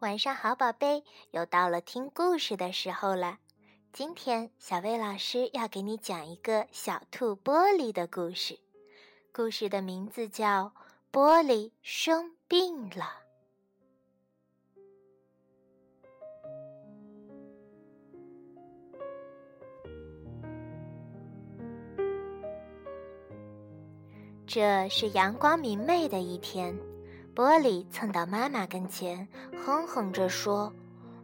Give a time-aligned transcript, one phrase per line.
[0.00, 3.38] 晚上好，宝贝，又到了听故事的时候了。
[3.92, 8.58] 今天，小薇老师要给你讲一个小兔玻璃的故事。
[9.30, 10.72] 故事的名字叫
[11.12, 13.04] 《玻璃生病了》。
[24.46, 26.89] 这是阳光明媚的一天。
[27.40, 29.26] 玻璃蹭到妈妈跟前，
[29.64, 30.70] 哼哼着说：“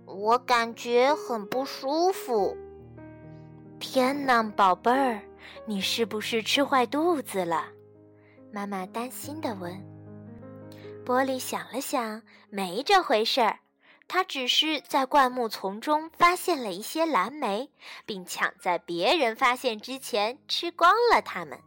[0.09, 2.57] 我感觉很不舒服。”
[3.79, 5.21] 天呐，宝贝儿，
[5.66, 7.66] 你是不是吃坏肚子了？
[8.51, 9.71] 妈妈担心地问。
[11.05, 13.59] 玻璃想了想，没这回事儿，
[14.09, 17.71] 他只是在灌木丛中发现了一些蓝莓，
[18.07, 21.59] 并抢在别人发现之前吃光了它们。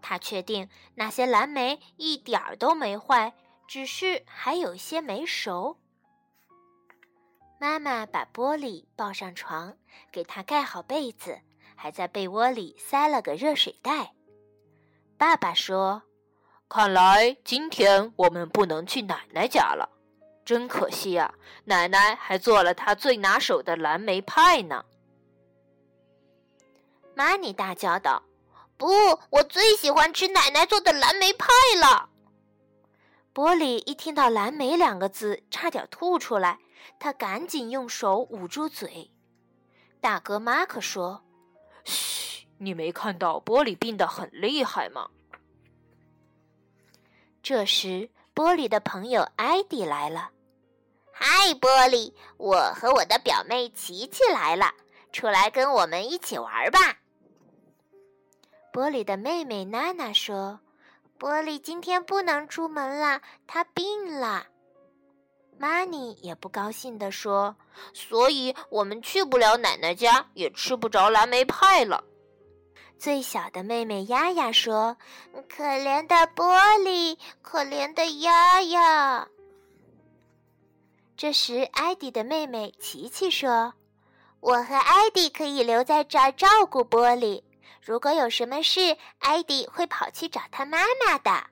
[0.00, 3.34] 他确定那些蓝莓一点儿都没坏。
[3.66, 5.78] 只是还有些没熟。
[7.58, 9.76] 妈妈把玻璃抱上床，
[10.12, 11.40] 给他盖好被子，
[11.74, 14.12] 还在被窝里塞了个热水袋。
[15.16, 16.02] 爸爸说
[16.68, 19.88] ：“看来今天我们不能去奶奶家了，
[20.44, 21.34] 真可惜啊！
[21.64, 24.84] 奶奶还做了她最拿手的蓝莓派呢。”
[27.16, 28.22] 玛尼大叫道
[28.76, 28.86] ：“不，
[29.30, 31.48] 我最喜欢吃奶奶做的蓝莓派
[31.80, 32.10] 了。”
[33.36, 36.58] 玻璃一听到“蓝莓”两个字，差点吐出来。
[36.98, 39.10] 他赶紧用手捂住嘴。
[40.00, 41.22] 大哥马克说
[41.84, 45.10] ：“嘘，你没看到玻璃病得很厉害吗？”
[47.44, 50.30] 这时，玻璃的朋友艾迪来了。
[51.12, 54.72] “嗨，玻璃，我和我的表妹琪琪来了，
[55.12, 56.96] 出来跟我们一起玩吧。”
[58.72, 60.60] 玻璃的妹妹娜娜说。
[61.18, 64.46] 玻璃今天不能出门了，他病了。
[65.58, 67.56] 玛尼也不高兴地说
[67.94, 72.04] ：“所以我们去不了奶奶家，也吃不着蓝莓派了。”
[72.98, 74.98] 最小的妹妹丫丫说
[75.48, 79.28] ：“可怜的玻璃，可怜的丫丫。”
[81.16, 83.72] 这时，艾迪的妹妹琪琪说
[84.40, 87.42] ：“我和艾迪可以留在这儿照顾玻璃。”
[87.86, 91.46] 如果有什么事，艾迪会跑去找他妈妈的。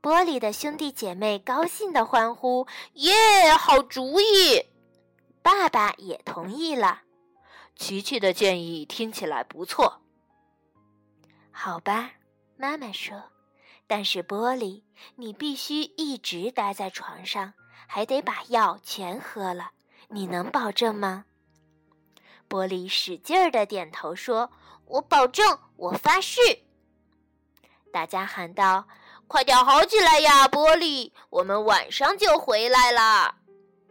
[0.00, 4.64] 玻璃的兄弟姐妹高兴地欢呼：“耶，好主意！”
[5.44, 7.02] 爸爸也同意了。
[7.76, 10.00] 琪琪的建议听起来不错。
[11.50, 12.12] 好吧，
[12.56, 13.22] 妈妈说。
[13.86, 14.82] 但是玻璃，
[15.16, 17.52] 你必须一直待在床上，
[17.86, 19.72] 还得把药全喝了。
[20.08, 21.26] 你能保证吗？
[22.48, 24.50] 玻璃使劲儿的点头说
[24.88, 26.40] ：“我保证，我发誓。”
[27.92, 28.86] 大家喊道
[29.26, 31.10] ：“快点好起来呀，玻璃！
[31.30, 33.34] 我们晚上就回来了。”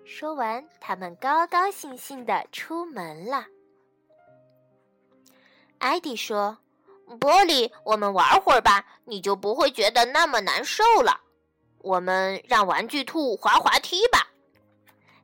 [0.06, 3.46] 说完，他们高高兴兴的出门了。
[5.80, 6.58] 艾迪说
[7.20, 11.20] ：“玻璃，我们玩会儿吧，你就不会觉得那么难受了。
[11.80, 14.28] 我们让玩具兔滑滑梯吧。”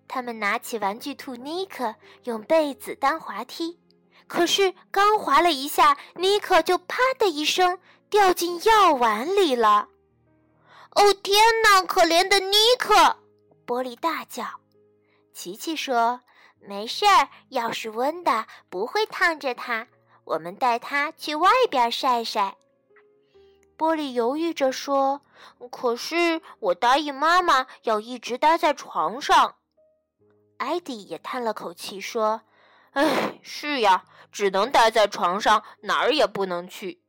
[0.08, 1.96] 他们拿起玩具兔尼克，
[2.26, 3.80] 用被子当滑梯。
[4.28, 7.80] 可是刚滑了一下，尼克就啪的一声
[8.10, 9.90] 掉进药碗里了。
[10.92, 11.82] 哦天哪！
[11.84, 13.18] 可怜的尼克！
[13.66, 14.46] 玻璃大叫。
[15.34, 16.22] 琪琪说
[16.62, 19.88] ：“没事儿，药是温的，不会烫着它。
[20.24, 22.56] 我们带他去外边晒晒。”
[23.76, 25.22] 玻璃犹豫着说
[25.72, 29.56] ：“可是我答应妈妈要一直待在床上。”
[30.58, 32.42] 艾迪也叹了口气说
[32.94, 37.04] ：“哎，是呀，只能待在床上，哪儿也不能去。”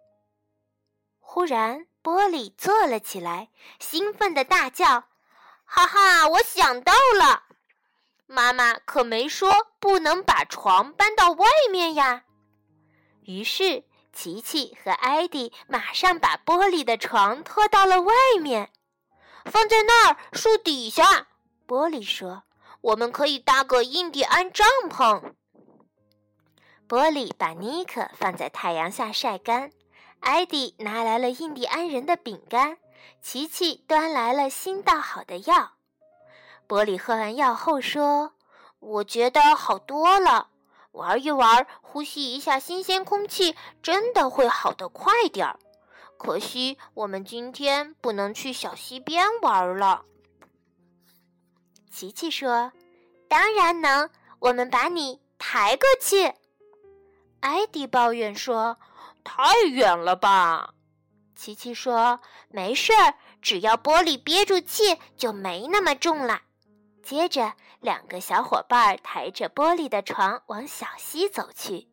[1.20, 5.04] 忽然，玻璃坐了起来，兴奋地大叫
[5.64, 7.42] ：“哈哈，我想到了！
[8.26, 12.24] 妈妈可没说不能把床搬到外面呀！”
[13.24, 18.70] 于是，琪琪和艾迪马上把玻璃的床拖到了外面，
[19.44, 21.28] 放在那儿树底下。
[21.66, 22.44] 玻璃说。
[22.84, 25.32] 我们可以搭个印第安帐篷。
[26.94, 29.72] 玻璃把尼克放在太阳下晒干，
[30.20, 32.78] 艾迪拿来了印第安人的饼干，
[33.20, 35.72] 琪琪端来了新倒好的药。
[36.68, 38.34] 玻璃喝完药后说
[38.78, 40.50] ：“我觉得好多了，
[40.92, 45.58] 玩一玩，呼吸一下新鲜空气，真的会好得快点儿。
[46.16, 50.04] 可惜我们今天不能去小溪边玩了。”
[51.90, 52.70] 琪琪说
[53.26, 54.08] ：“当然能，
[54.38, 56.34] 我们把你抬过去。”
[57.44, 58.78] 艾迪抱怨说
[59.22, 60.72] ：“太远了吧？”
[61.36, 66.40] 琪琪说：“没事儿，只要玻璃憋住气，就没那么重了。”
[67.04, 71.86] 接着，两个小伙伴抬着玻璃的床往小溪走去。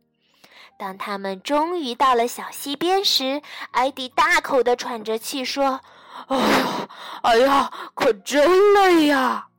[0.80, 5.82] 当他们终于到了小溪边时，艾迪大口地喘着气说
[6.32, 6.90] ：“哎呀，
[7.24, 9.50] 哎呀，可真累呀！”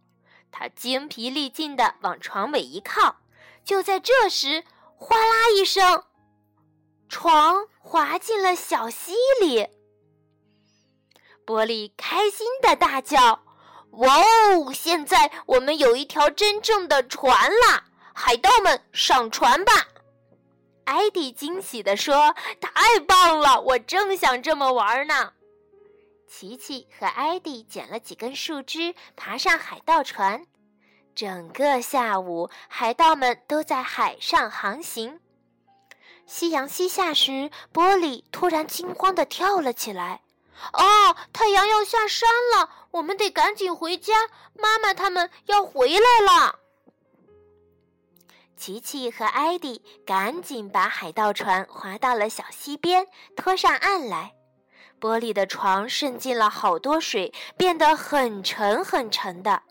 [0.50, 3.16] 他精疲力尽地往床尾一靠。
[3.62, 4.64] 就在这时，
[5.02, 6.04] 哗啦一声，
[7.08, 9.66] 床滑进了小溪里。
[11.44, 13.42] 玻璃开心的大叫。
[13.90, 14.72] 哇哦！
[14.72, 17.84] 现在我们有一条真正的船啦！
[18.14, 19.72] 海盗们上船吧！
[20.84, 23.60] 艾迪惊喜地说：“太棒了！
[23.60, 25.32] 我正想这么玩呢。”
[26.30, 30.46] 琪琪和艾迪捡了几根树枝，爬上海盗船。
[31.14, 35.20] 整个下午，海盗们都在海上航行。
[36.26, 40.22] 夕阳西下时，玻璃突然惊慌地跳了起来。
[40.72, 44.14] 哦，太阳要下山了，我们得赶紧回家。
[44.54, 46.58] 妈妈他们要回来了。
[48.56, 54.34] 琪琪和艾迪赶紧把海盗船划到了小溪边，拖上岸来。
[55.00, 59.62] 玻璃的床渗进了好多水，变得很沉很沉的。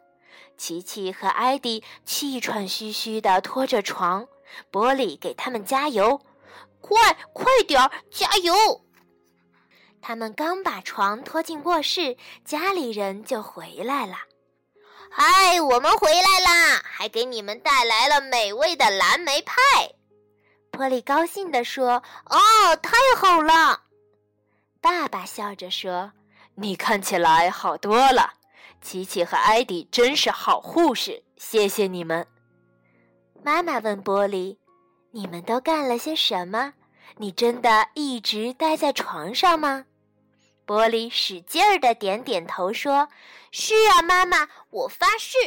[0.61, 4.27] 琪琪和艾迪气喘吁吁地拖着床，
[4.71, 6.21] 玻璃给他们加油
[6.79, 8.53] ：“快，快点儿，加油！”
[10.03, 12.15] 他们刚把床拖进卧室，
[12.45, 14.17] 家里人就回来了。
[15.09, 16.79] 嗨，我们回来啦！
[16.83, 19.55] 还给你们带来了美味的蓝莓派。
[20.69, 23.81] 波利高兴地说：“哦，太好了！”
[24.79, 26.11] 爸爸笑着说
[26.53, 28.33] ：“你看起来好多了。
[28.81, 32.27] 琪琪和艾迪真是好护士，谢谢你们。”
[33.43, 34.59] 妈妈问波利
[35.11, 36.73] ：“你们都干了些什么？
[37.17, 39.85] 你真的一直待在床上吗？”
[40.65, 43.09] 玻璃使劲儿的点点头，说
[43.51, 45.37] ：“是啊，妈妈，我发誓。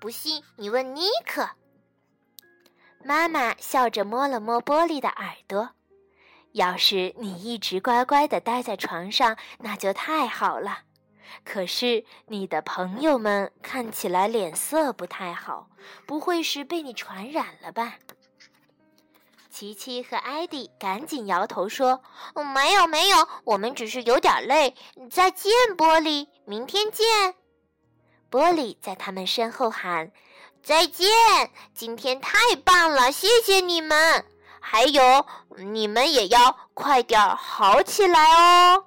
[0.00, 1.50] 不信你问尼克。”
[3.04, 5.70] 妈妈笑着摸了摸玻璃的耳朵
[6.52, 10.80] ：“要是你一直乖乖的待在床上，那就太好了。
[11.44, 15.68] 可是你的朋友们看起来脸色不太好，
[16.06, 17.94] 不会是被你传染了吧？”
[19.50, 22.02] 琪琪和艾迪赶紧摇头说
[22.54, 24.74] ：“没有，没有，我们只是有点累。
[25.10, 27.34] 再见，玻璃，明天见。”
[28.30, 30.10] 玻璃在他们身后喊
[30.64, 31.06] ：“再见，
[31.74, 34.24] 今天太棒了，谢谢你们。
[34.58, 35.26] 还有，
[35.58, 38.86] 你们也要快点好起来哦。”